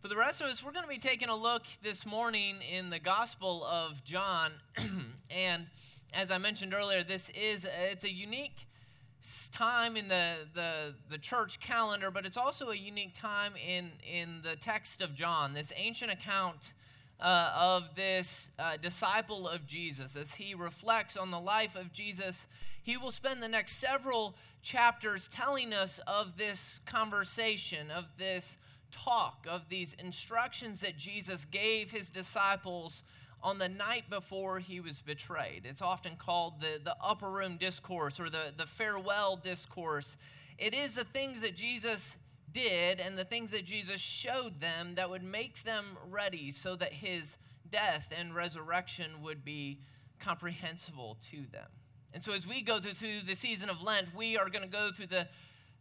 [0.00, 2.88] For the rest of us, we're going to be taking a look this morning in
[2.88, 4.50] the Gospel of John.
[5.30, 5.66] and
[6.14, 8.66] as I mentioned earlier, this is it's a unique
[9.52, 14.40] time in the, the, the church calendar, but it's also a unique time in, in
[14.42, 16.72] the text of John, this ancient account
[17.20, 20.16] uh, of this uh, disciple of Jesus.
[20.16, 22.46] As he reflects on the life of Jesus,
[22.82, 28.56] he will spend the next several chapters telling us of this conversation, of this
[28.90, 33.02] talk, of these instructions that Jesus gave his disciples
[33.42, 35.62] on the night before he was betrayed.
[35.64, 40.16] It's often called the, the upper room discourse or the, the farewell discourse.
[40.58, 42.18] It is the things that Jesus
[42.52, 46.92] did and the things that Jesus showed them that would make them ready so that
[46.92, 47.38] his
[47.70, 49.78] death and resurrection would be
[50.18, 51.68] comprehensible to them.
[52.12, 54.70] And so, as we go through, through the season of Lent, we are going to
[54.70, 55.28] go through the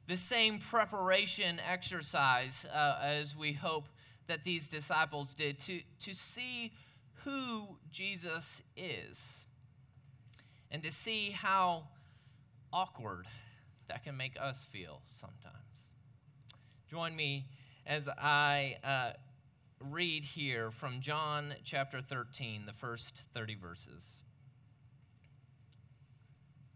[0.10, 3.88] the same preparation exercise uh, as we hope
[4.26, 6.72] that these disciples did to, to see
[7.24, 9.46] who Jesus is
[10.72, 11.84] and to see how
[12.74, 13.28] awkward
[13.88, 15.54] that can make us feel sometimes.
[16.90, 17.46] Join me
[17.86, 19.12] as I uh,
[19.92, 24.22] read here from John chapter 13, the first 30 verses.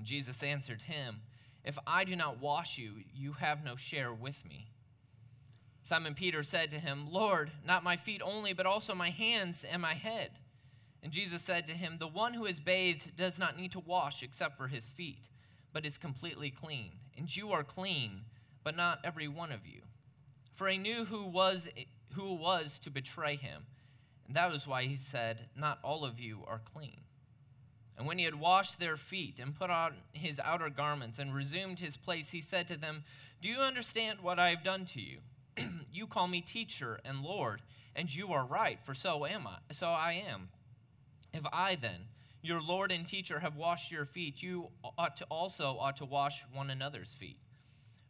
[0.00, 1.20] And Jesus answered him,
[1.62, 4.70] If I do not wash you, you have no share with me.
[5.82, 9.82] Simon Peter said to him, Lord, not my feet only, but also my hands and
[9.82, 10.30] my head.
[11.02, 14.22] And Jesus said to him, The one who is bathed does not need to wash
[14.22, 15.28] except for his feet,
[15.70, 16.92] but is completely clean.
[17.18, 18.22] And you are clean,
[18.64, 19.82] but not every one of you.
[20.54, 21.68] For he knew who was
[22.14, 23.66] who was to betray him.
[24.26, 27.02] And that was why he said, Not all of you are clean.
[28.00, 31.80] And when he had washed their feet and put on his outer garments and resumed
[31.80, 33.04] his place, he said to them,
[33.42, 35.18] Do you understand what I have done to you?
[35.92, 37.60] you call me teacher and Lord,
[37.94, 39.58] and you are right, for so am I.
[39.72, 40.48] So I am.
[41.34, 42.06] If I then,
[42.40, 46.42] your Lord and teacher, have washed your feet, you ought to also ought to wash
[46.54, 47.36] one another's feet.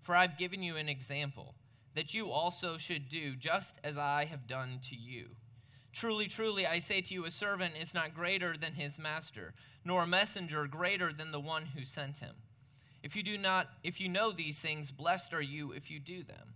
[0.03, 1.57] For I've given you an example,
[1.97, 5.31] that you also should do just as I have done to you.
[5.93, 10.05] Truly, truly, I say to you, a servant is not greater than his master, nor
[10.05, 12.35] a messenger greater than the one who sent him.
[13.03, 16.23] If you do not, if you know these things, blessed are you if you do
[16.23, 16.55] them.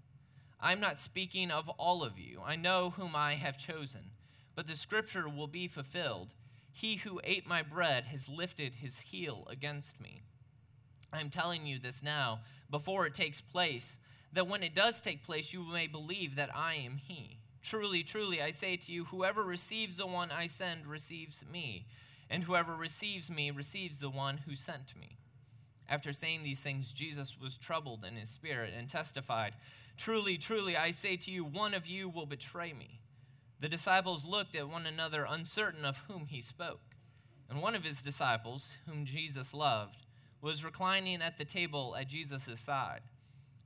[0.61, 2.41] I'm not speaking of all of you.
[2.45, 4.11] I know whom I have chosen,
[4.55, 6.35] but the scripture will be fulfilled.
[6.71, 10.23] He who ate my bread has lifted his heel against me.
[11.13, 12.41] I'm telling you this now,
[12.71, 13.99] before it takes place,
[14.33, 17.39] that when it does take place, you may believe that I am he.
[17.65, 21.87] Truly, truly, I say to you, whoever receives the one I send receives me,
[22.29, 25.17] and whoever receives me receives the one who sent me.
[25.89, 29.55] After saying these things, Jesus was troubled in his spirit and testified,
[29.97, 33.01] Truly, truly, I say to you, one of you will betray me.
[33.61, 36.83] The disciples looked at one another, uncertain of whom he spoke.
[37.49, 40.05] And one of his disciples, whom Jesus loved,
[40.43, 43.01] was reclining at the table at Jesus' side.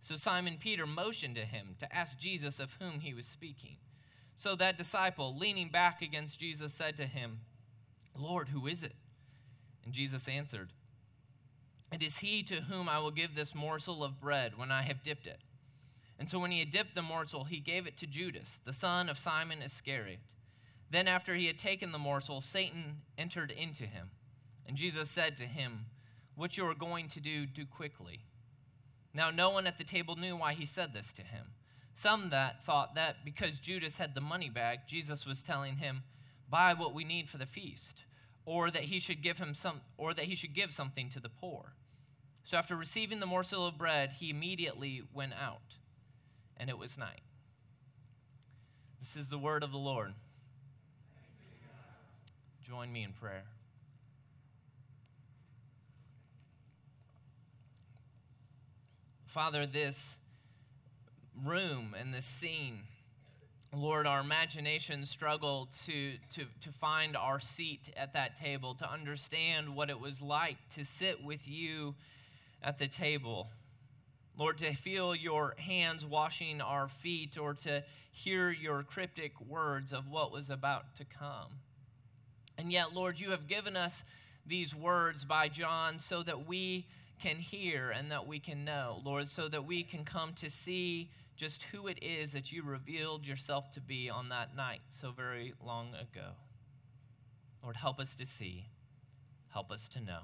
[0.02, 3.78] So Simon Peter motioned to him to ask Jesus of whom he was speaking.
[4.38, 7.40] So that disciple, leaning back against Jesus, said to him,
[8.16, 8.92] Lord, who is it?
[9.84, 10.68] And Jesus answered,
[11.92, 15.02] It is he to whom I will give this morsel of bread when I have
[15.02, 15.40] dipped it.
[16.20, 19.08] And so when he had dipped the morsel, he gave it to Judas, the son
[19.08, 20.20] of Simon Iscariot.
[20.88, 24.10] Then, after he had taken the morsel, Satan entered into him.
[24.68, 25.86] And Jesus said to him,
[26.36, 28.20] What you are going to do, do quickly.
[29.12, 31.46] Now, no one at the table knew why he said this to him.
[31.98, 36.04] Some that thought that because Judas had the money bag, Jesus was telling him,
[36.48, 38.04] "Buy what we need for the feast,"
[38.44, 41.28] or that he should give him some or that he should give something to the
[41.28, 41.74] poor.
[42.44, 45.74] So after receiving the morsel of bread, he immediately went out,
[46.56, 47.24] and it was night.
[49.00, 50.14] This is the word of the Lord.
[52.62, 53.48] Join me in prayer.
[59.26, 60.20] Father, this
[61.44, 62.80] room and this scene,
[63.74, 69.76] Lord, our imaginations struggle to, to, to find our seat at that table, to understand
[69.76, 71.94] what it was like to sit with you
[72.62, 73.48] at the table.
[74.38, 80.08] Lord, to feel your hands washing our feet or to hear your cryptic words of
[80.08, 81.60] what was about to come.
[82.56, 84.04] And yet, Lord, you have given us
[84.46, 86.86] these words by John so that we
[87.20, 91.10] can hear and that we can know, Lord, so that we can come to see
[91.38, 95.54] just who it is that you revealed yourself to be on that night so very
[95.64, 96.32] long ago.
[97.62, 98.66] Lord, help us to see,
[99.52, 100.18] help us to know.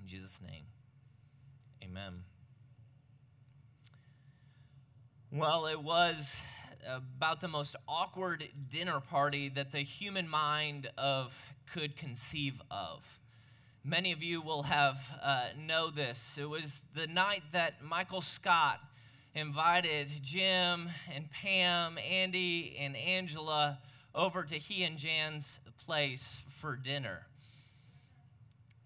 [0.00, 0.64] In Jesus' name,
[1.84, 2.22] amen.
[5.30, 6.40] Well, it was
[6.86, 11.38] about the most awkward dinner party that the human mind of
[11.70, 13.20] could conceive of.
[13.84, 16.38] Many of you will have uh, know this.
[16.40, 18.80] It was the night that Michael Scott
[19.34, 23.78] invited Jim and Pam, Andy and Angela
[24.14, 27.26] over to he and Jan's place for dinner.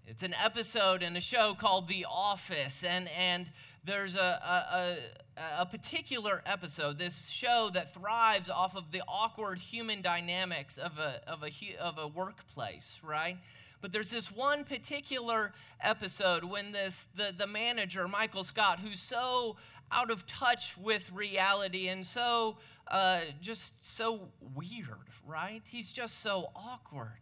[0.06, 3.46] It's an episode in a show called The Office, and, and
[3.84, 9.58] there's a, a, a, a, particular episode, this show that thrives off of the awkward
[9.58, 13.38] human dynamics of a, of a, of a workplace, right?
[13.80, 19.56] But there's this one particular episode when this the, the manager, Michael Scott, who's so
[19.90, 25.62] out of touch with reality and so uh, just so weird, right?
[25.68, 27.18] He's just so awkward.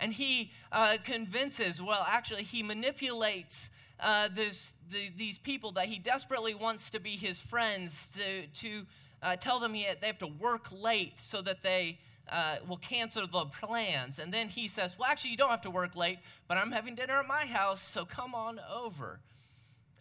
[0.00, 3.70] And he uh, convinces, well, actually, he manipulates
[4.04, 8.86] uh, this, the, these people that he desperately wants to be his friends to, to
[9.22, 11.98] uh, tell them he, they have to work late so that they
[12.28, 14.18] uh, will cancel the plans.
[14.18, 16.18] And then he says, Well, actually, you don't have to work late,
[16.48, 19.20] but I'm having dinner at my house, so come on over.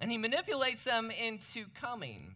[0.01, 2.35] And he manipulates them into coming.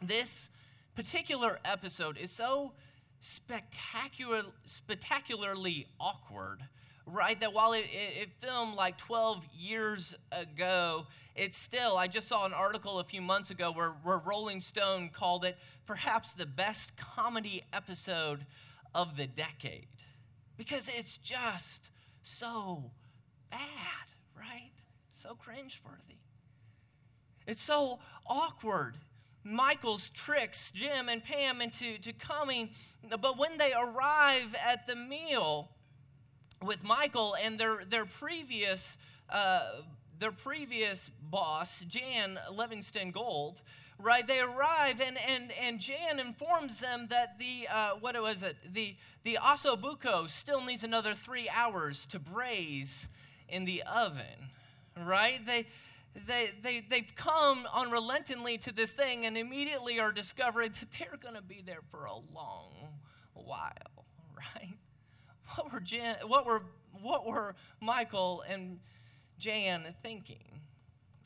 [0.00, 0.50] This
[0.96, 2.72] particular episode is so
[3.20, 6.58] spectacular, spectacularly awkward,
[7.06, 7.38] right?
[7.40, 12.44] That while it, it, it, filmed like 12 years ago, it's still, I just saw
[12.44, 16.96] an article a few months ago where, where Rolling Stone called it perhaps the best
[16.96, 18.46] comedy episode
[18.94, 19.86] of the decade
[20.56, 21.90] because it's just
[22.22, 22.90] so
[23.50, 23.60] bad,
[24.38, 24.72] right?
[25.08, 26.18] So cringeworthy.
[27.46, 28.96] It's so awkward.
[29.44, 32.70] Michael's tricks Jim and Pam into to coming,
[33.08, 35.70] but when they arrive at the meal
[36.62, 38.96] with Michael and their their previous
[39.28, 39.60] uh,
[40.22, 43.60] their previous boss Jan Livingston Gold,
[43.98, 44.26] right?
[44.26, 48.56] They arrive, and, and, and Jan informs them that the, uh, what was it?
[48.72, 48.94] The,
[49.24, 53.08] the ossobuco still needs another three hours to braise
[53.48, 54.50] in the oven,
[54.96, 55.44] right?
[55.44, 55.66] They,
[56.26, 61.34] they, they, they've come unrelentingly to this thing and immediately are discovering that they're going
[61.34, 62.72] to be there for a long
[63.34, 64.06] while,
[64.36, 64.74] right?
[65.56, 66.62] What were, Jan, what were,
[67.02, 68.78] what were Michael and
[69.38, 70.60] Jan thinking?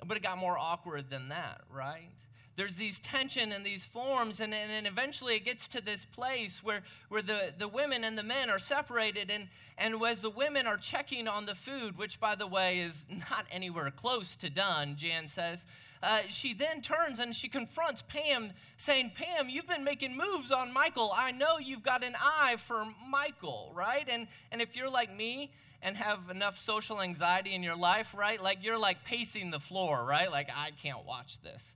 [0.05, 2.11] But it got more awkward than that, right?
[2.56, 6.64] There's these tension and these forms and, and, and, eventually it gets to this place
[6.64, 9.46] where, where the, the women and the men are separated and,
[9.78, 13.46] and as the women are checking on the food which by the way is not
[13.50, 15.66] anywhere close to done jan says
[16.02, 20.72] uh, she then turns and she confronts pam saying pam you've been making moves on
[20.72, 21.12] michael.
[21.14, 24.08] I know you've got an eye for michael right?
[24.10, 25.50] And, and if you're like me
[25.82, 30.04] and have enough social anxiety in your life right like you're like pacing the floor
[30.04, 30.30] right?
[30.30, 31.75] Like i can't watch this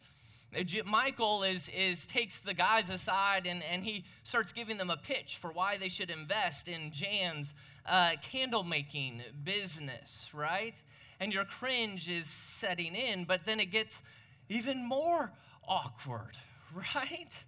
[0.85, 5.39] Michael is, is takes the guys aside and, and he starts giving them a pitch
[5.39, 7.55] for why they should invest in Jan's
[7.87, 10.75] uh, candle making business, right?
[11.21, 14.03] And your cringe is setting in, but then it gets
[14.49, 15.31] even more
[15.69, 16.37] awkward,
[16.75, 17.45] right?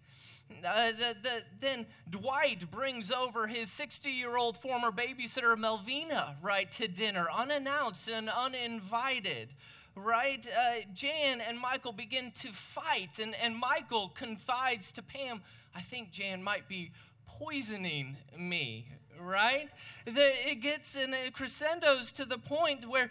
[0.64, 6.70] Uh, the, the, then Dwight brings over his 60 year old former babysitter Melvina, right,
[6.72, 9.48] to dinner, unannounced and uninvited
[9.96, 10.46] right?
[10.46, 15.42] Uh, Jan and Michael begin to fight, and, and Michael confides to Pam,
[15.74, 16.90] I think Jan might be
[17.26, 18.86] poisoning me,
[19.20, 19.68] right?
[20.04, 23.10] The, it gets in the crescendos to the point where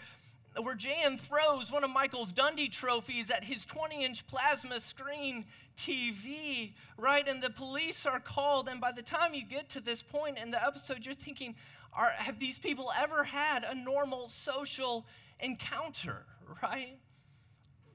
[0.59, 5.45] where Jan throws one of Michael's Dundie trophies at his 20 inch plasma screen
[5.77, 7.25] TV, right?
[7.27, 8.67] And the police are called.
[8.67, 11.55] And by the time you get to this point in the episode, you're thinking,
[11.93, 15.05] are, have these people ever had a normal social
[15.39, 16.25] encounter,
[16.63, 16.97] right?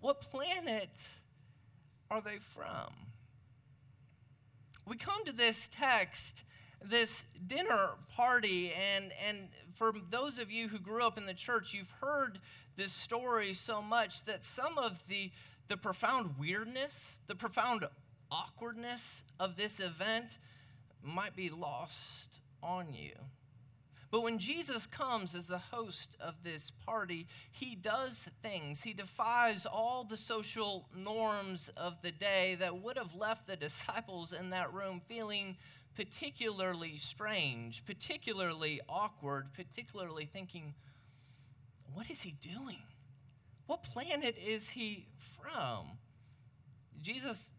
[0.00, 0.90] What planet
[2.10, 2.92] are they from?
[4.86, 6.44] we come to this text,
[6.82, 11.74] this dinner party, and, and for those of you who grew up in the church,
[11.74, 12.38] you've heard
[12.76, 15.30] this story so much that some of the,
[15.68, 17.84] the profound weirdness, the profound
[18.30, 20.38] awkwardness of this event
[21.02, 23.12] might be lost on you.
[24.10, 28.82] But when Jesus comes as the host of this party, he does things.
[28.82, 34.32] He defies all the social norms of the day that would have left the disciples
[34.32, 35.56] in that room feeling
[35.96, 40.74] particularly strange, particularly awkward, particularly thinking,
[41.94, 42.82] what is he doing?
[43.66, 45.06] What planet is he
[45.40, 45.86] from?
[47.02, 47.50] Jesus,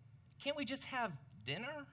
[0.42, 1.12] can't we just have
[1.46, 1.86] dinner?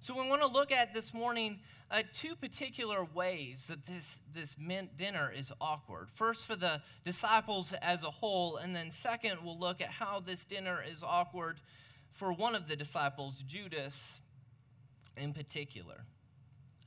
[0.00, 1.58] So we want to look at this morning
[1.90, 4.54] uh, two particular ways that this, this
[4.96, 6.08] dinner is awkward.
[6.10, 10.44] First, for the disciples as a whole, and then second, we'll look at how this
[10.44, 11.58] dinner is awkward
[12.12, 14.20] for one of the disciples, Judas
[15.16, 16.04] in particular.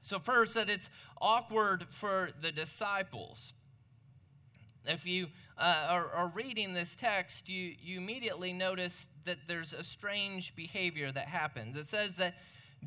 [0.04, 0.90] So, first, that it's
[1.22, 3.54] awkward for the disciples.
[4.86, 5.28] If you
[5.58, 11.12] uh, are, are, reading this text, you, you immediately notice that there's a strange behavior
[11.12, 11.76] that happens.
[11.76, 12.36] It says that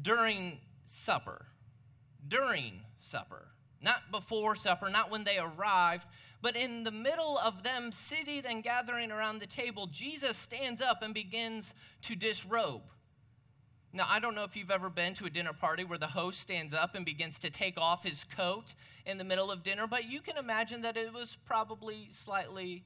[0.00, 1.46] during supper,
[2.26, 3.48] during supper,
[3.80, 6.06] not before supper, not when they arrived,
[6.42, 11.02] but in the middle of them sitting and gathering around the table, Jesus stands up
[11.02, 12.82] and begins to disrobe.
[13.94, 16.40] Now, I don't know if you've ever been to a dinner party where the host
[16.40, 18.74] stands up and begins to take off his coat
[19.06, 22.84] in the middle of dinner, but you can imagine that it was probably slightly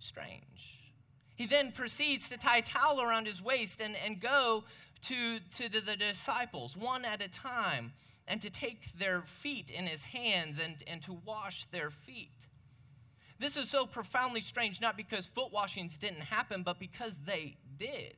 [0.00, 0.92] strange.
[1.36, 4.64] He then proceeds to tie a towel around his waist and, and go
[5.04, 7.92] to, to the, disciples one at a time
[8.26, 12.48] and to take their feet in his hands and, and to wash their feet.
[13.38, 18.14] This is so profoundly strange, not because foot washings didn't happen, but because they did.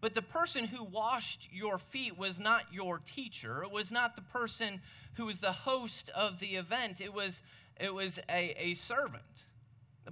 [0.00, 3.62] But the person who washed your feet was not your teacher.
[3.62, 4.80] It was not the person
[5.14, 7.00] who was the host of the event.
[7.00, 7.42] It was,
[7.80, 9.46] it was a, a servant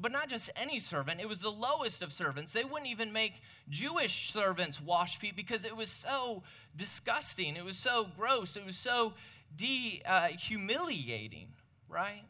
[0.01, 2.53] but not just any servant, it was the lowest of servants.
[2.53, 6.43] They wouldn't even make Jewish servants wash feet because it was so
[6.77, 7.57] disgusting.
[7.57, 8.57] It was so gross.
[8.57, 9.15] It was so
[9.57, 11.49] de, uh, humiliating,
[11.89, 12.23] right?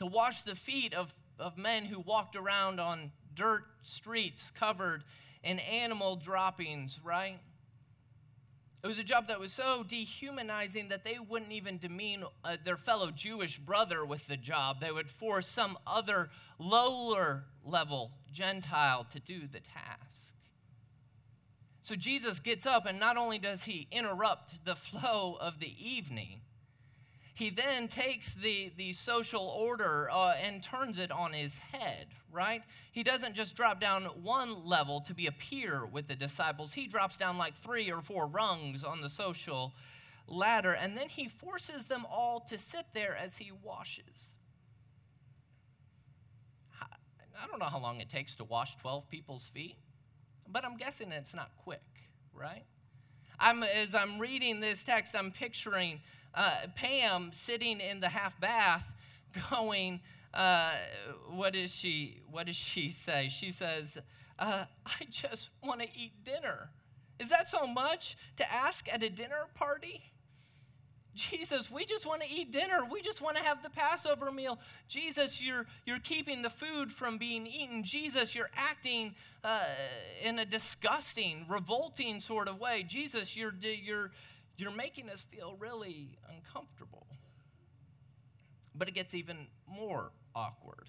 [0.00, 5.04] To wash the feet of, of men who walked around on dirt streets covered
[5.44, 7.38] in animal droppings, right?
[8.82, 12.76] It was a job that was so dehumanizing that they wouldn't even demean uh, their
[12.76, 14.80] fellow Jewish brother with the job.
[14.80, 20.34] They would force some other lower level Gentile to do the task.
[21.80, 26.40] So Jesus gets up, and not only does he interrupt the flow of the evening,
[27.42, 32.62] he then takes the, the social order uh, and turns it on his head, right?
[32.92, 36.86] He doesn't just drop down one level to be a peer with the disciples, he
[36.86, 39.74] drops down like three or four rungs on the social
[40.28, 44.36] ladder, and then he forces them all to sit there as he washes.
[46.80, 49.78] I don't know how long it takes to wash 12 people's feet,
[50.48, 51.82] but I'm guessing it's not quick,
[52.32, 52.62] right?
[53.40, 55.98] I'm, as I'm reading this text, I'm picturing
[56.34, 58.94] uh, Pam sitting in the half bath
[59.50, 60.00] going,
[60.34, 60.72] uh,
[61.30, 63.28] what, is she, what does she say?
[63.28, 63.98] She says,
[64.38, 66.70] uh, I just want to eat dinner.
[67.20, 70.02] Is that so much to ask at a dinner party?
[71.14, 72.80] Jesus, we just want to eat dinner.
[72.90, 74.58] We just want to have the Passover meal.
[74.88, 77.82] Jesus, you're, you're keeping the food from being eaten.
[77.82, 79.64] Jesus, you're acting uh,
[80.24, 82.82] in a disgusting, revolting sort of way.
[82.88, 84.10] Jesus, you're, you're,
[84.56, 87.06] you're making us feel really uncomfortable.
[88.74, 90.88] But it gets even more awkward.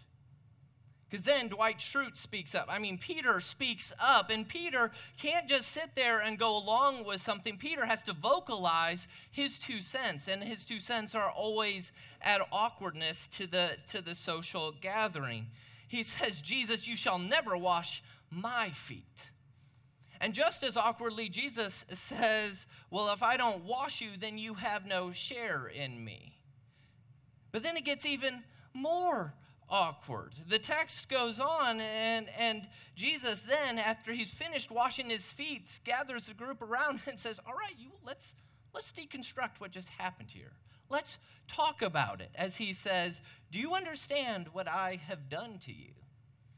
[1.10, 2.66] Because then Dwight Schrute speaks up.
[2.70, 4.90] I mean, Peter speaks up, and Peter
[5.22, 7.58] can't just sit there and go along with something.
[7.58, 13.28] Peter has to vocalize his two cents, and his two cents are always at awkwardness
[13.28, 15.46] to the, to the social gathering.
[15.88, 18.02] He says, Jesus, you shall never wash
[18.32, 19.33] my feet.
[20.24, 24.86] And just as awkwardly, Jesus says, Well, if I don't wash you, then you have
[24.86, 26.40] no share in me.
[27.52, 28.42] But then it gets even
[28.74, 29.34] more
[29.70, 30.32] awkward.
[30.48, 32.66] The text goes on, and, and
[32.96, 37.54] Jesus then, after he's finished washing his feet, gathers the group around and says, All
[37.54, 38.34] right, you, let's,
[38.74, 40.54] let's deconstruct what just happened here.
[40.90, 41.18] Let's
[41.50, 42.30] talk about it.
[42.34, 43.20] As he says,
[43.52, 45.92] Do you understand what I have done to you?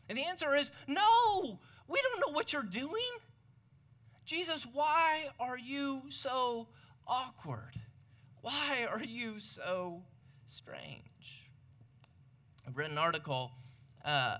[0.07, 3.01] And the answer is, No, we don't know what you're doing.
[4.25, 6.67] Jesus, why are you so
[7.07, 7.73] awkward?
[8.41, 10.01] Why are you so
[10.47, 11.49] strange?
[12.67, 13.51] I've written an article
[14.03, 14.37] uh,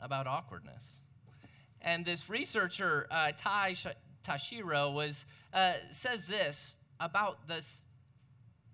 [0.00, 0.98] about awkwardness.
[1.80, 3.76] And this researcher, uh, Ty,
[4.26, 7.84] Tashiro was, uh, says this about this,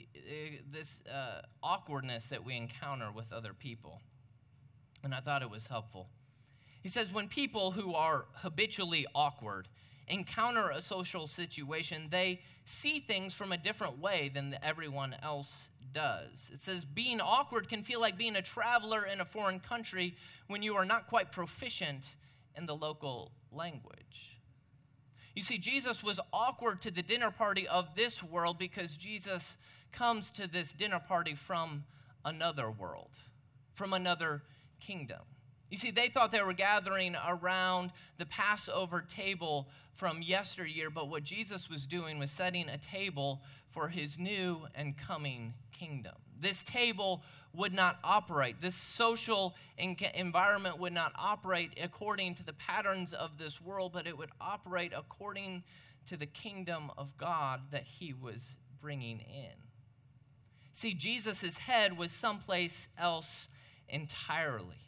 [0.01, 4.01] uh, this uh, awkwardness that we encounter with other people.
[5.03, 6.09] And I thought it was helpful.
[6.83, 9.69] He says, when people who are habitually awkward
[10.09, 16.51] encounter a social situation, they see things from a different way than everyone else does.
[16.53, 20.15] It says, being awkward can feel like being a traveler in a foreign country
[20.49, 22.05] when you are not quite proficient
[22.57, 24.39] in the local language.
[25.35, 29.57] You see, Jesus was awkward to the dinner party of this world because Jesus
[29.93, 31.85] comes to this dinner party from
[32.25, 33.11] another world,
[33.73, 34.43] from another
[34.81, 35.21] kingdom.
[35.75, 41.25] You see, they thought they were gathering around the Passover table from yesteryear, but what
[41.25, 46.15] Jesus was doing was setting a table for his new and coming kingdom.
[46.41, 53.13] This table would not operate, this social environment would not operate according to the patterns
[53.13, 55.65] of this world, but it would operate according
[56.07, 59.57] to the kingdom of God that he was bringing in.
[60.71, 63.49] See, Jesus' head was someplace else
[63.89, 64.84] entirely.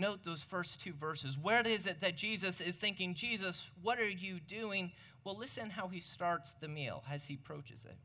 [0.00, 1.36] Note those first two verses.
[1.36, 4.92] Where is it that Jesus is thinking, Jesus, what are you doing?
[5.24, 7.98] Well, listen how he starts the meal as he approaches it.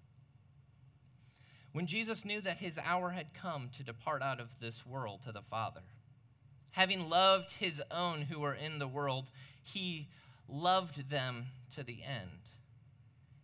[1.71, 5.31] When Jesus knew that his hour had come to depart out of this world to
[5.31, 5.83] the Father,
[6.71, 9.31] having loved his own who were in the world,
[9.63, 10.09] he
[10.49, 12.41] loved them to the end.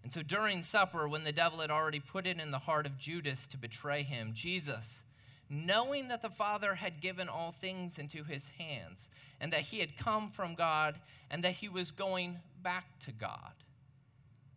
[0.03, 2.97] And so during supper, when the devil had already put it in the heart of
[2.97, 5.05] Judas to betray him, Jesus
[5.51, 9.09] knowing that the Father had given all things into his hands,
[9.41, 10.95] and that he had come from God,
[11.29, 13.53] and that he was going back to God,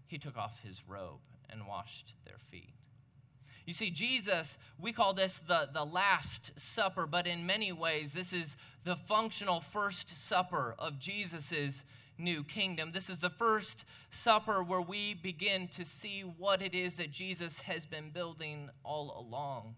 [0.07, 1.19] he took off his robe
[1.51, 2.73] and washed their feet.
[3.67, 8.33] You see, Jesus, we call this the, the Last Supper, but in many ways, this
[8.33, 11.83] is the functional First Supper of Jesus'
[12.19, 12.93] new kingdom.
[12.93, 17.63] This is the first supper where we begin to see what it is that Jesus
[17.63, 19.75] has been building all along.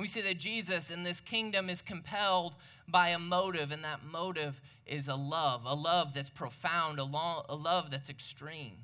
[0.00, 2.56] And we see that Jesus in this kingdom is compelled
[2.88, 7.54] by a motive, and that motive is a love, a love that's profound, a, a
[7.54, 8.78] love that's extreme.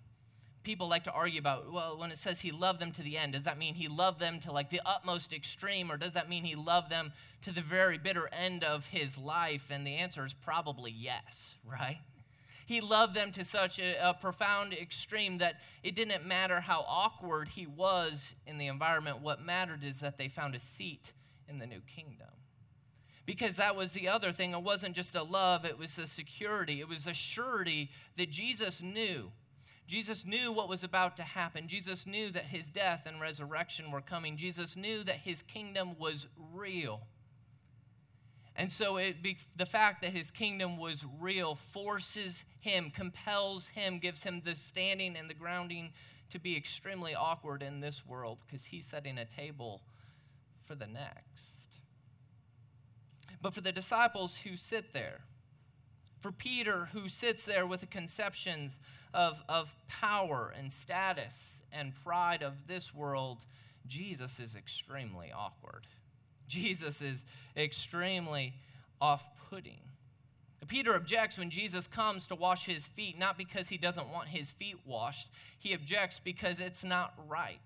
[0.62, 3.32] People like to argue about, well, when it says he loved them to the end,
[3.32, 6.44] does that mean he loved them to like the utmost extreme, or does that mean
[6.44, 9.70] he loved them to the very bitter end of his life?
[9.70, 12.00] And the answer is probably yes, right?
[12.66, 17.48] He loved them to such a, a, profound extreme that it didn't matter how awkward
[17.48, 19.22] he was in the environment.
[19.22, 21.12] What mattered is that they found a seat
[21.48, 22.26] in the new kingdom.
[23.24, 24.52] Because that was the other thing.
[24.52, 26.80] It wasn't just a love, it was a security.
[26.80, 29.30] It was a surety that Jesus knew.
[29.86, 31.68] Jesus knew what was about to happen.
[31.68, 34.36] Jesus knew that his death and resurrection were coming.
[34.36, 37.02] Jesus knew that his kingdom was real.
[38.56, 39.16] And so it
[39.56, 45.16] the fact that his kingdom was real forces him, compels him, gives him the standing
[45.16, 45.92] and the grounding
[46.30, 49.82] to be extremely awkward in this world because he's setting a table
[50.66, 51.78] for the next.
[53.42, 55.20] But for the disciples who sit there,
[56.20, 58.80] for Peter who sits there with the conceptions
[59.12, 63.44] of, of power and status and pride of this world,
[63.86, 65.86] Jesus is extremely awkward.
[66.48, 67.24] Jesus is
[67.56, 68.54] extremely
[69.00, 69.80] off putting.
[70.66, 74.50] Peter objects when Jesus comes to wash his feet, not because he doesn't want his
[74.50, 75.28] feet washed.
[75.58, 77.60] He objects because it's not right.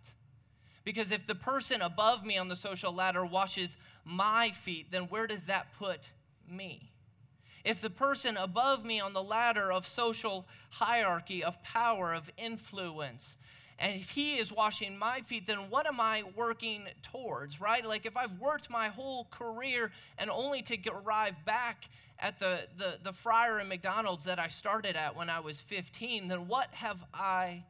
[0.85, 5.27] Because if the person above me on the social ladder washes my feet, then where
[5.27, 6.01] does that put
[6.51, 6.91] me?
[7.65, 13.37] If the person above me on the ladder of social hierarchy, of power, of influence,
[13.81, 17.85] and if he is washing my feet, then what am I working towards, right?
[17.85, 21.89] Like if I've worked my whole career and only to get, arrive back
[22.19, 26.29] at the, the, the fryer in McDonald's that I started at when I was 15,
[26.29, 27.65] then what have I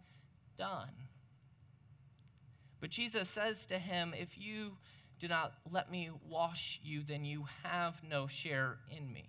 [0.58, 0.90] done?
[2.80, 4.72] But Jesus says to him, If you
[5.20, 9.28] do not let me wash you, then you have no share in me.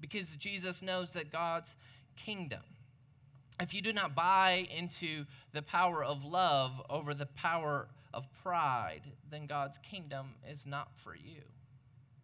[0.00, 1.76] Because Jesus knows that God's
[2.16, 2.62] kingdom
[3.60, 9.02] if you do not buy into the power of love over the power of pride,
[9.30, 11.42] then God's kingdom is not for you.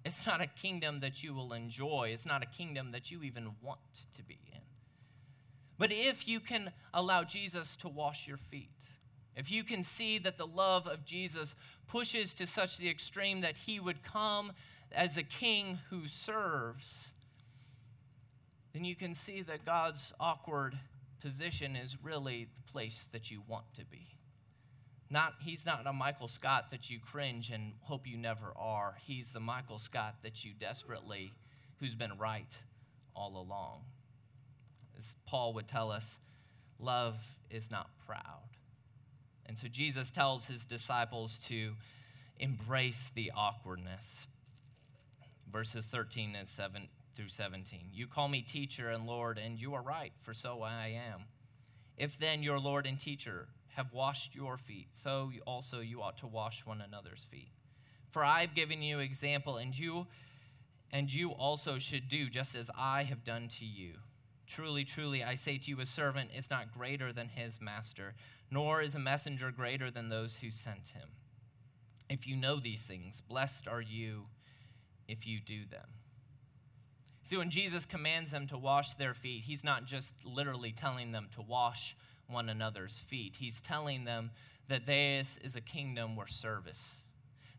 [0.04, 2.10] It's not a kingdom that you will enjoy.
[2.12, 3.80] It's not a kingdom that you even want
[4.14, 4.60] to be in.
[5.78, 8.70] But if you can allow Jesus to wash your feet,
[9.34, 11.54] if you can see that the love of Jesus
[11.86, 14.52] pushes to such the extreme that he would come
[14.92, 17.12] as a king who serves,
[18.72, 20.78] then you can see that God's awkward
[21.26, 24.06] position is really the place that you want to be.
[25.10, 28.94] Not, he's not a Michael Scott that you cringe and hope you never are.
[29.04, 31.32] He's the Michael Scott that you desperately,
[31.80, 32.56] who's been right
[33.16, 33.80] all along.
[34.96, 36.20] As Paul would tell us,
[36.78, 38.50] love is not proud.
[39.46, 41.72] And so Jesus tells his disciples to
[42.38, 44.28] embrace the awkwardness.
[45.52, 47.90] Verses 13 and 7 through 17.
[47.92, 51.22] You call me teacher and Lord, and you are right, for so I am.
[51.96, 56.26] If then your Lord and teacher have washed your feet, so also you ought to
[56.26, 57.50] wash one another's feet.
[58.08, 60.06] For I've given you example, and you
[60.92, 63.94] and you also should do just as I have done to you.
[64.46, 68.14] Truly, truly, I say to you, a servant is not greater than his master,
[68.50, 71.08] nor is a messenger greater than those who sent him.
[72.08, 74.26] If you know these things, blessed are you
[75.08, 75.88] if you do them.
[77.26, 81.26] See, when Jesus commands them to wash their feet, he's not just literally telling them
[81.34, 81.96] to wash
[82.28, 84.30] one another's feet, he's telling them
[84.68, 87.02] that this is a kingdom where service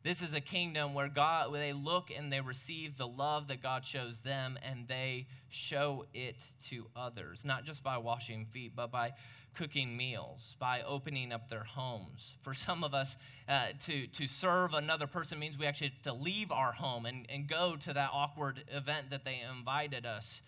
[0.08, 3.62] this is a kingdom where God where they look and they receive the love that
[3.62, 8.89] God shows them and they show it to others, not just by washing feet, but
[8.89, 9.12] by
[9.54, 12.38] cooking meals, by opening up their homes.
[12.41, 13.17] For some of us,
[13.50, 17.26] uh, to, to serve another person means we actually have to leave our home and,
[17.30, 20.41] and go to that awkward event that they invited us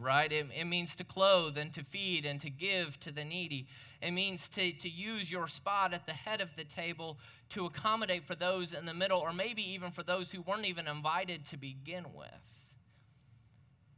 [0.00, 0.30] right?
[0.30, 3.66] It, it means to clothe and to feed and to give to the needy.
[4.00, 7.18] It means to, to use your spot at the head of the table
[7.50, 10.88] to accommodate for those in the middle, or maybe even for those who weren't even
[10.88, 12.26] invited to begin with.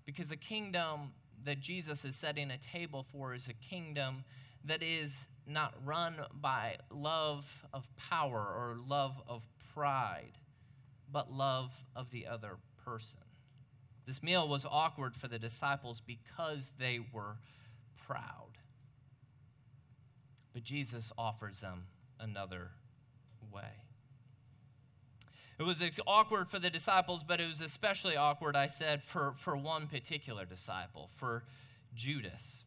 [0.05, 1.13] Because the kingdom
[1.45, 4.25] that Jesus is setting a table for is a kingdom
[4.65, 10.39] that is not run by love of power or love of pride,
[11.11, 13.21] but love of the other person.
[14.07, 17.37] This meal was awkward for the disciples because they were
[18.07, 18.59] proud.
[20.53, 21.87] But Jesus offers them
[22.21, 22.71] another
[23.53, 23.85] way.
[25.59, 29.57] It was awkward for the disciples, but it was especially awkward, I said, for, for
[29.57, 31.45] one particular disciple, for
[31.95, 32.65] Judas.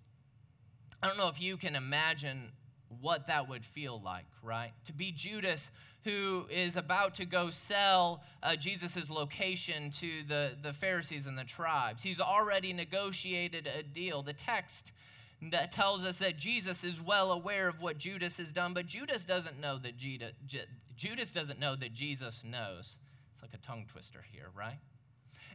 [1.03, 2.53] I don't know if you can imagine
[3.01, 4.71] what that would feel like, right?
[4.85, 5.71] To be Judas,
[6.03, 11.43] who is about to go sell uh, Jesus' location to the, the Pharisees and the
[11.43, 12.03] tribes.
[12.03, 14.21] He's already negotiated a deal.
[14.21, 14.93] The text
[15.51, 19.25] that tells us that Jesus is well aware of what Judas has done, but Judas
[19.25, 20.31] doesn't know that Judas,
[20.95, 22.99] Judas doesn't know that Jesus knows.
[23.33, 24.79] It's like a tongue twister here, right?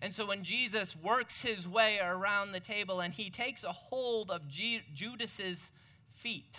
[0.00, 4.30] And so when Jesus works his way around the table and he takes a hold
[4.30, 5.70] of G- Judas's
[6.08, 6.58] feet,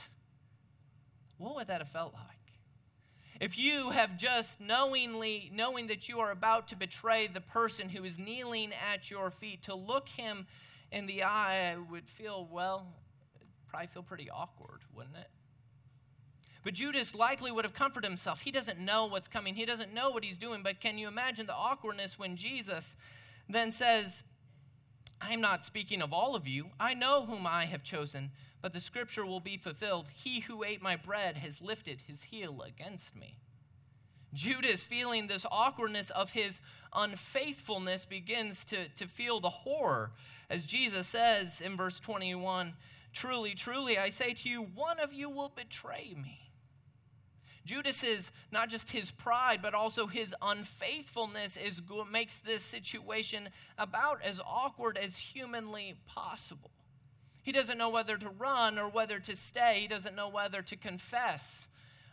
[1.43, 2.23] what would that have felt like?
[3.41, 8.05] If you have just knowingly, knowing that you are about to betray the person who
[8.05, 10.47] is kneeling at your feet, to look him
[10.91, 12.87] in the eye would feel, well,
[13.67, 15.27] probably feel pretty awkward, wouldn't it?
[16.63, 18.39] But Judas likely would have comforted himself.
[18.39, 20.63] He doesn't know what's coming, he doesn't know what he's doing.
[20.63, 22.95] But can you imagine the awkwardness when Jesus
[23.49, 24.23] then says,
[25.19, 26.67] I'm not speaking of all of you.
[26.79, 28.31] I know whom I have chosen,
[28.63, 30.07] but the scripture will be fulfilled.
[30.15, 33.35] He who ate my bread has lifted his heel against me.
[34.33, 36.61] Judas, feeling this awkwardness of his
[36.95, 40.11] unfaithfulness, begins to, to feel the horror.
[40.49, 42.73] As Jesus says in verse 21
[43.11, 46.39] Truly, truly, I say to you, one of you will betray me.
[47.65, 54.23] Judas is not just his pride, but also his unfaithfulness is makes this situation about
[54.23, 56.71] as awkward as humanly possible.
[57.43, 59.79] He doesn't know whether to run or whether to stay.
[59.81, 61.67] He doesn't know whether to confess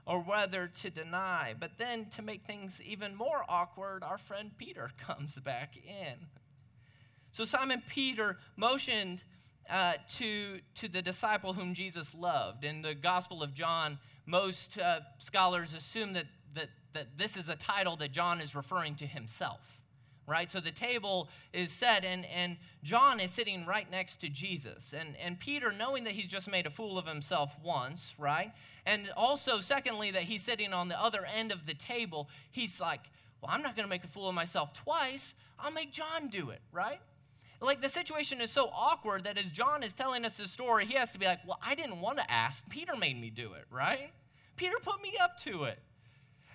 [0.05, 1.55] or whether to deny.
[1.59, 6.27] But then, to make things even more awkward, our friend Peter comes back in.
[7.33, 9.23] So Simon Peter motioned
[9.71, 12.65] uh, to, to the disciple whom Jesus loved.
[12.65, 17.55] In the Gospel of John, most uh, scholars assume that, that, that this is a
[17.55, 19.80] title that John is referring to himself.
[20.31, 20.49] Right?
[20.49, 24.95] So the table is set, and, and John is sitting right next to Jesus.
[24.97, 28.53] And, and Peter, knowing that he's just made a fool of himself once, right?
[28.87, 33.11] And also, secondly, that he's sitting on the other end of the table, he's like,
[33.43, 35.35] Well, I'm not going to make a fool of myself twice.
[35.59, 37.01] I'll make John do it, right?
[37.61, 40.95] Like the situation is so awkward that as John is telling us his story, he
[40.95, 42.69] has to be like, Well, I didn't want to ask.
[42.71, 44.13] Peter made me do it, right?
[44.57, 45.79] Peter put me up to it.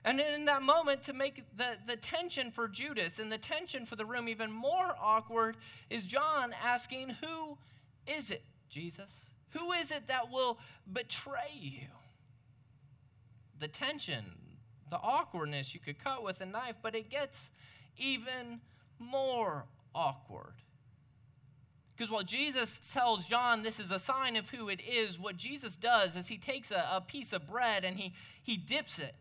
[0.05, 3.95] And in that moment, to make the, the tension for Judas and the tension for
[3.95, 5.57] the room even more awkward,
[5.89, 7.57] is John asking, Who
[8.05, 9.25] is it, Jesus?
[9.49, 10.59] Who is it that will
[10.93, 11.87] betray you?
[13.59, 14.23] The tension,
[14.91, 17.49] the awkwardness you could cut with a knife, but it gets
[17.97, 18.61] even
[18.99, 19.65] more
[19.95, 20.53] awkward.
[21.97, 25.77] Because while Jesus tells John this is a sign of who it is, what Jesus
[25.77, 28.13] does is he takes a, a, piece of bread and he,
[28.43, 29.15] he dips it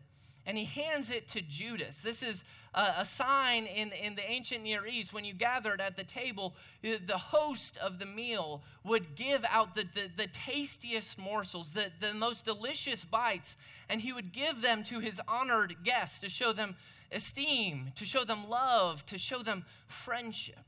[0.45, 1.97] and he hands it to Judas.
[2.01, 5.13] This is a, a, sign in, in the ancient Near East.
[5.13, 9.85] When you gathered at the table, the host of the meal would give out the,
[9.93, 13.57] the, the tastiest morsels, the, the most delicious bites,
[13.89, 16.75] and he would give them to his honored guests to show them
[17.11, 20.59] esteem, to show them love, to show them friendship.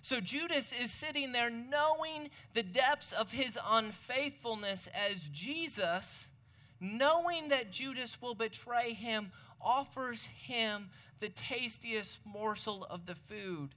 [0.00, 6.28] So Judas is sitting there knowing the depths of his unfaithfulness as Jesus
[6.80, 13.70] knowing that Judas will betray him, offers him the tastiest morsel of the food.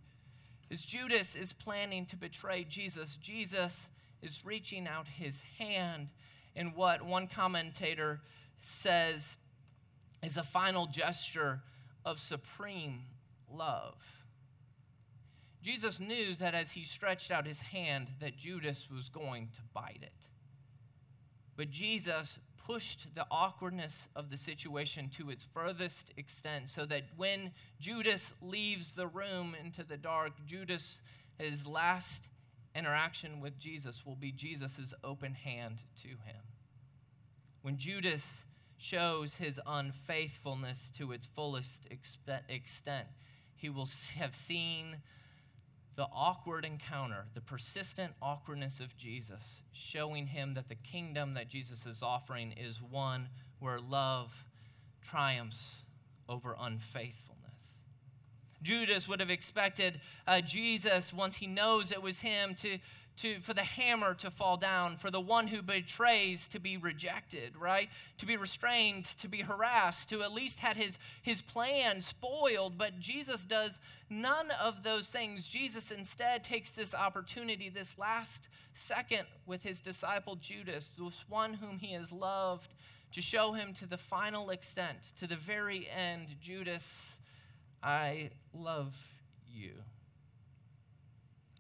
[0.70, 3.90] As Judas is planning to betray Jesus, Jesus
[4.22, 6.10] is reaching out his hand
[6.56, 8.22] in what one commentator
[8.60, 9.38] says
[10.24, 11.62] is a final gesture
[12.06, 13.02] of supreme
[13.52, 13.96] love.
[15.62, 20.00] Jesus knew that as he stretched out his hand that Judas was going to bite
[20.02, 20.28] it.
[21.56, 22.40] But Jesus
[22.72, 28.96] pushed the awkwardness of the situation to its furthest extent so that when Judas leaves
[28.96, 31.02] the room into the dark, Judas,
[31.38, 32.30] his last
[32.74, 36.42] interaction with Jesus will be Jesus' open hand to him.
[37.62, 38.46] When Judas
[38.78, 43.08] shows his unfaithfulness to its fullest extent,
[43.58, 44.98] he will have seen
[46.02, 51.86] the awkward encounter, the persistent awkwardness of Jesus, showing him that the kingdom that Jesus
[51.86, 54.44] is offering is one where love
[55.04, 55.84] triumphs
[56.28, 57.84] over unfaithfulness.
[58.64, 62.80] Judas would have expected uh, Jesus, once he knows it was him, to
[63.18, 67.56] to, for the hammer to fall down, for the one who betrays to be rejected,
[67.58, 67.90] right?
[68.20, 72.78] To be restrained, to be harassed, to at least had his, his plan spoiled.
[72.78, 75.48] But Jesus does none of those things.
[75.48, 81.78] Jesus instead takes this opportunity, this last second with his disciple Judas, this one whom
[81.80, 82.74] he has loved,
[83.12, 87.18] to show him to the final extent, to the very end Judas,
[87.84, 88.96] I love
[89.52, 89.72] you.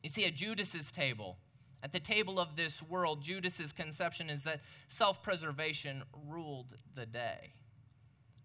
[0.04, 1.38] You see, at Judas's table,
[1.84, 7.54] at the table of this world, Judas's conception is that self-preservation ruled the day.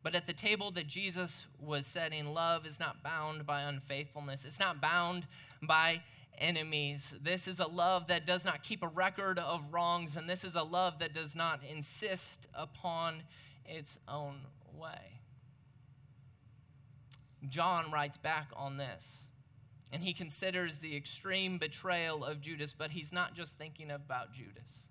[0.02, 4.44] But at the table that Jesus was setting, love is not bound by unfaithfulness.
[4.44, 5.26] It's not bound
[5.62, 6.02] by
[6.38, 7.14] enemies.
[7.20, 10.54] This is a love that does not keep a record of wrongs, and this is
[10.54, 13.22] a love that does not insist upon
[13.64, 14.36] its own
[14.74, 15.20] way.
[17.48, 19.26] John writes back on this
[19.92, 24.88] and he considers the extreme betrayal of Judas, but he's not just thinking about Judas.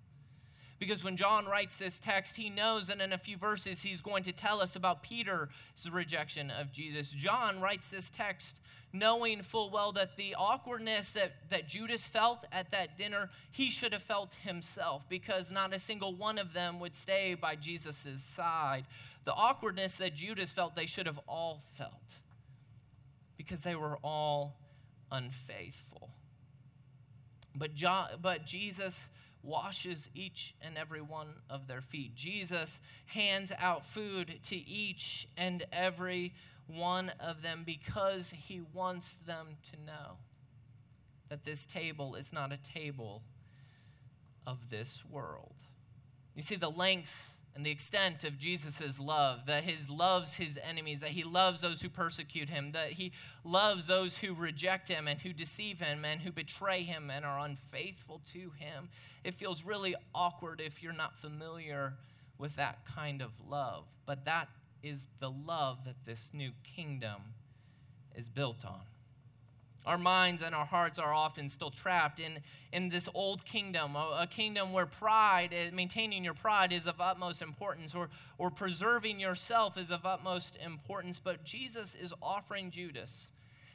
[0.78, 4.24] Because when John writes this text, he knows that in a few verses he's going
[4.24, 5.48] to tell us about Peter's
[5.90, 7.10] rejection of Jesus.
[7.10, 8.60] John writes this text
[8.92, 13.92] knowing full well that the awkwardness that, that Judas felt at that dinner, he should
[13.92, 18.84] have felt himself because not a single one of them would stay by Jesus' side.
[19.24, 22.14] The awkwardness that Judas felt, they should have all felt
[23.36, 24.56] because they were all
[25.16, 26.10] unfaithful.
[27.54, 29.08] But, John, but Jesus
[29.42, 32.14] washes each and every one of their feet.
[32.14, 36.34] Jesus hands out food to each and every
[36.66, 40.16] one of them because he wants them to know
[41.28, 43.22] that this table is not a table
[44.46, 45.54] of this world.
[46.34, 51.00] You see, the lengths and the extent of Jesus' love, that he loves his enemies,
[51.00, 53.12] that he loves those who persecute him, that he
[53.44, 57.40] loves those who reject him and who deceive him and who betray him and are
[57.46, 58.90] unfaithful to him.
[59.24, 61.94] It feels really awkward if you're not familiar
[62.36, 63.84] with that kind of love.
[64.04, 64.48] But that
[64.82, 67.22] is the love that this new kingdom
[68.14, 68.82] is built on.
[69.86, 72.40] Our minds and our hearts are often still trapped in,
[72.72, 77.00] in this old kingdom, a, a kingdom where pride, eh, maintaining your pride, is of
[77.00, 81.20] utmost importance, or, or preserving yourself is of utmost importance.
[81.20, 83.30] But Jesus is offering Judas,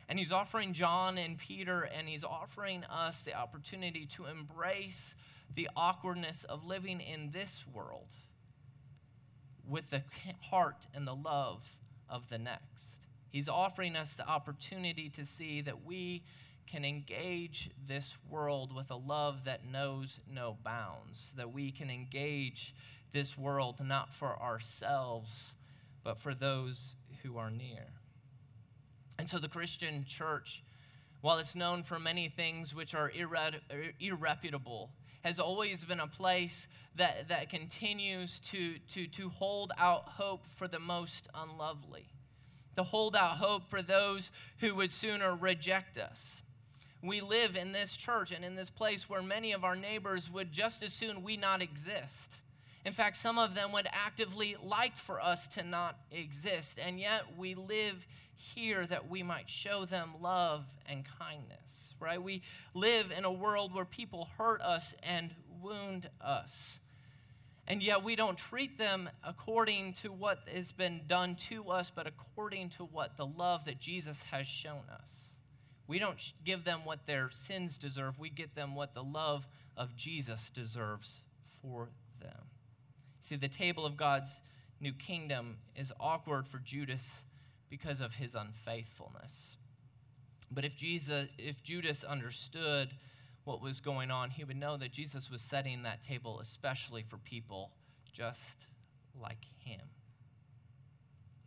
[0.10, 5.15] and he's offering John and Peter, and he's offering us the opportunity to embrace
[5.56, 8.08] the awkwardness of living in this world
[9.65, 10.04] with the
[10.41, 11.78] heart and the love
[12.10, 12.97] of the next.
[13.31, 16.23] He's offering us the opportunity to see that we
[16.67, 22.75] can engage this world with a love that knows no bounds, that we can engage
[23.11, 25.53] this world not for ourselves,
[26.03, 27.87] but for those who are near.
[29.17, 30.63] And so the Christian church,
[31.21, 33.59] while it's known for many things which are irre-
[34.01, 34.89] irreputable,
[35.23, 40.67] has always been a place that, that continues to, to, to hold out hope for
[40.67, 42.05] the most unlovely
[42.75, 46.41] to hold out hope for those who would sooner reject us.
[47.03, 50.51] We live in this church and in this place where many of our neighbors would
[50.51, 52.41] just as soon we not exist.
[52.86, 57.23] In fact, some of them would actively like for us to not exist, and yet
[57.38, 58.05] we live
[58.36, 62.21] here that we might show them love and kindness, right?
[62.21, 62.41] We
[62.73, 66.79] live in a world where people hurt us and wound us.
[67.71, 72.05] And yet we don't treat them according to what has been done to us, but
[72.05, 75.38] according to what the love that Jesus has shown us.
[75.88, 79.95] We don't give them what their sins deserve, we get them what the love of
[79.95, 81.23] Jesus deserves
[81.62, 81.88] for
[82.19, 82.49] them.
[83.21, 84.41] See, the table of God's
[84.81, 87.23] new kingdom is awkward for Judas
[87.69, 89.57] because of his unfaithfulness.
[90.51, 92.89] But if Jesus if Judas understood
[93.43, 97.17] what was going on, he would know that Jesus was setting that table especially for
[97.17, 97.71] people
[98.13, 98.67] just
[99.19, 99.82] like him.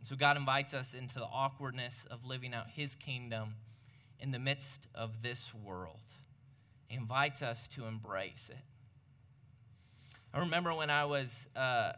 [0.03, 3.55] So God invites us into the awkwardness of living out his kingdom
[4.19, 5.99] in the midst of this world.
[6.87, 8.63] He invites us to embrace it.
[10.33, 11.93] I remember when I was, uh,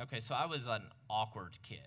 [0.00, 1.78] okay, so I was an awkward kid.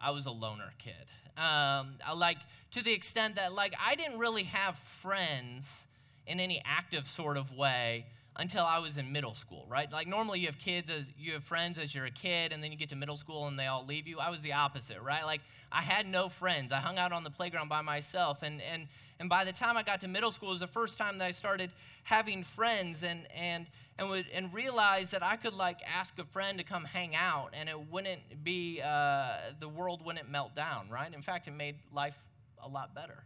[0.00, 0.92] I was a loner kid.
[1.36, 2.38] Um, I like
[2.72, 5.88] to the extent that like I didn't really have friends
[6.26, 8.06] in any active sort of way
[8.38, 9.90] until I was in middle school, right?
[9.90, 12.70] Like normally you have kids as you have friends as you're a kid and then
[12.70, 14.18] you get to middle school and they all leave you.
[14.18, 15.24] I was the opposite, right?
[15.24, 15.40] Like
[15.72, 16.70] I had no friends.
[16.70, 19.82] I hung out on the playground by myself and and and by the time I
[19.82, 21.70] got to middle school it was the first time that I started
[22.02, 23.66] having friends and and
[23.98, 27.50] and would and realized that I could like ask a friend to come hang out
[27.54, 31.12] and it wouldn't be uh, the world wouldn't melt down, right?
[31.12, 32.22] In fact, it made life
[32.62, 33.24] a lot better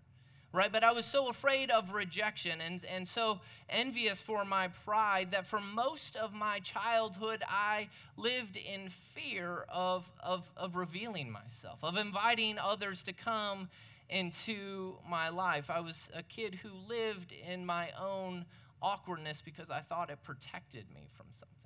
[0.52, 0.72] right?
[0.72, 5.46] But I was so afraid of rejection and, and so envious for my pride that
[5.46, 11.96] for most of my childhood, I lived in fear of, of, of revealing myself, of
[11.96, 13.68] inviting others to come
[14.08, 15.70] into my life.
[15.70, 18.44] I was a kid who lived in my own
[18.82, 21.59] awkwardness because I thought it protected me from something.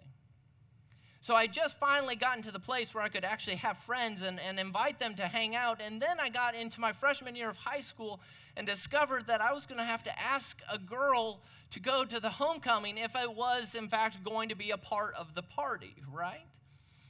[1.25, 4.39] So I just finally gotten to the place where I could actually have friends and,
[4.39, 5.81] and invite them to hang out.
[5.83, 8.21] And then I got into my freshman year of high school
[8.59, 12.21] and discovered that I was going to have to ask a girl to go to
[12.21, 15.95] the homecoming if I was, in fact, going to be a part of the party,
[16.13, 16.45] right?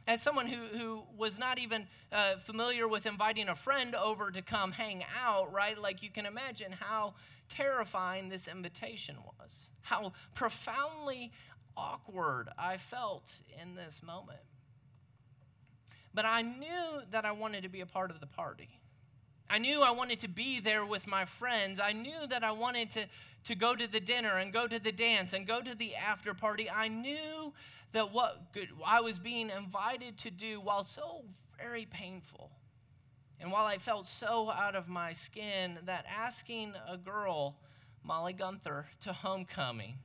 [0.06, 4.42] As someone who, who was not even uh, familiar with inviting a friend over to
[4.42, 5.76] come hang out, right?
[5.76, 7.14] Like you can imagine how
[7.48, 11.32] terrifying this invitation was, how profoundly
[11.76, 14.40] awkward I felt in this moment.
[16.12, 18.80] But I knew that I wanted to be a part of the party.
[19.50, 21.80] I knew I wanted to be there with my friends.
[21.80, 23.06] I knew that I wanted to,
[23.44, 26.32] to go to the dinner and go to the dance and go to the after
[26.32, 26.70] party.
[26.70, 27.52] I knew
[27.92, 28.46] that what
[28.84, 31.24] I was being invited to do, while so
[31.58, 32.50] very painful,
[33.40, 37.56] and while I felt so out of my skin, that asking a girl,
[38.02, 39.96] Molly Gunther, to homecoming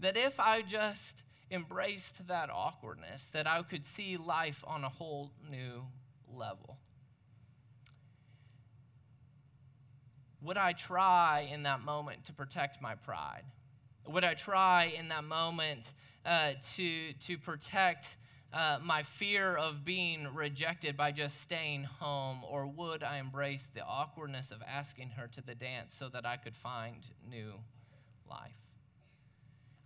[0.00, 5.32] that if I just embraced that awkwardness, that I could see life on a whole
[5.50, 5.84] new
[6.32, 6.78] level.
[10.42, 13.42] Would I try in that moment to protect my pride?
[14.06, 15.92] Would I try in that moment
[16.24, 18.16] uh, to, to protect
[18.52, 22.44] uh, my fear of being rejected by just staying home?
[22.48, 26.36] Or would I embrace the awkwardness of asking her to the dance so that I
[26.36, 27.52] could find new
[28.30, 28.67] life?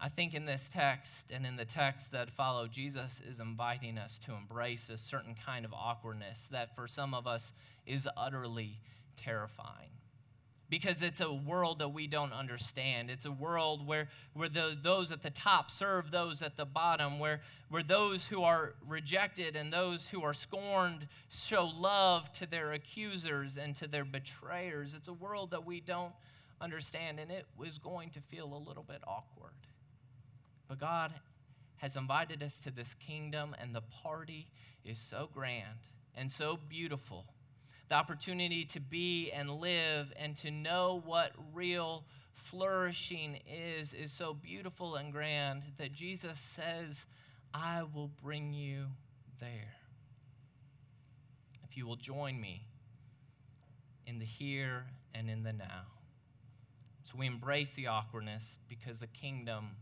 [0.04, 4.18] I think in this text and in the text that follow, Jesus is inviting us
[4.26, 7.52] to embrace a certain kind of awkwardness that for some of us
[7.86, 8.80] is utterly
[9.16, 9.90] terrifying.
[10.68, 13.10] Because it's a world that we don't understand.
[13.10, 17.20] It's a world where, where the, those at the top serve those at the bottom,
[17.20, 22.72] where, where those who are rejected and those who are scorned show love to their
[22.72, 24.94] accusers and to their betrayers.
[24.94, 26.14] It's a world that we don't
[26.60, 29.52] understand, and it was going to feel a little bit awkward.
[30.72, 31.12] But God
[31.76, 34.46] has invited us to this kingdom, and the party
[34.86, 35.80] is so grand
[36.14, 37.26] and so beautiful.
[37.90, 44.32] The opportunity to be and live and to know what real flourishing is is so
[44.32, 47.04] beautiful and grand that Jesus says,
[47.52, 48.86] I will bring you
[49.40, 49.74] there.
[51.68, 52.64] If you will join me
[54.06, 55.82] in the here and in the now.
[57.02, 59.72] So we embrace the awkwardness because the kingdom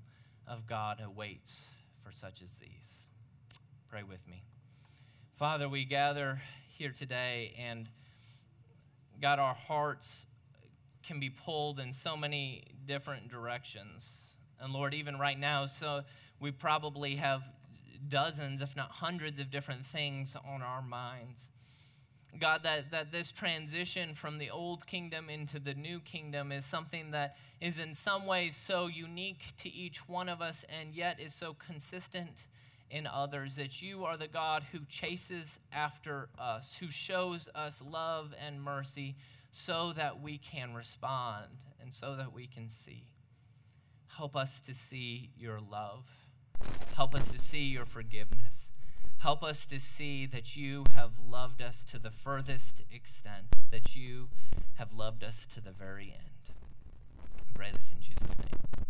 [0.50, 1.68] of God awaits
[2.04, 3.06] for such as these.
[3.88, 4.42] Pray with me.
[5.34, 6.42] Father, we gather
[6.76, 7.88] here today, and
[9.22, 10.26] God, our hearts
[11.02, 14.34] can be pulled in so many different directions.
[14.60, 16.02] And Lord, even right now, so
[16.40, 17.42] we probably have
[18.08, 21.50] dozens, if not hundreds, of different things on our minds.
[22.38, 27.10] God, that, that this transition from the old kingdom into the new kingdom is something
[27.10, 31.34] that is in some ways so unique to each one of us and yet is
[31.34, 32.46] so consistent
[32.90, 33.56] in others.
[33.56, 39.16] That you are the God who chases after us, who shows us love and mercy
[39.50, 41.46] so that we can respond
[41.82, 43.04] and so that we can see.
[44.16, 46.04] Help us to see your love.
[46.94, 48.70] Help us to see your forgiveness.
[49.20, 54.30] Help us to see that you have loved us to the furthest extent, that you
[54.76, 56.54] have loved us to the very end.
[57.38, 58.86] I pray this in Jesus' name.